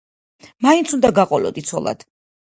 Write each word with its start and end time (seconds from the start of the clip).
მაინც 0.65 0.93
უნდა 0.97 1.11
გაყოლოდი 1.19 1.63
ცოლად. 1.73 2.01